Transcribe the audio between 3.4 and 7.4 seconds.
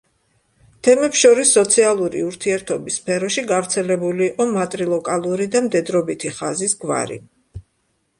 გავრცელებული იყო მატრილოკალური და მდედრობითი ხაზის გვარი.